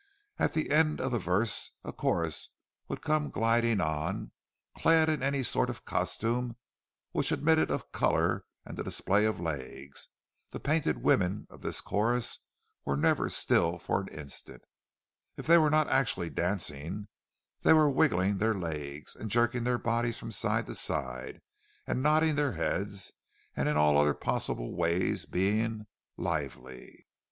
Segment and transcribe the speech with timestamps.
[0.39, 2.49] At the end of the verse a chorus
[2.87, 4.31] would come gliding on,
[4.75, 6.55] clad in any sort of costume
[7.11, 10.09] which admitted of colour and the display of legs;
[10.49, 12.39] the painted women of this chorus
[12.83, 17.07] were never still for an instant—if they were not actually dancing,
[17.61, 21.41] they were wriggling their legs, and jerking their bodies from side to side,
[21.85, 23.11] and nodding their heads,
[23.55, 25.85] and in all other possible ways being
[26.17, 27.05] "lively."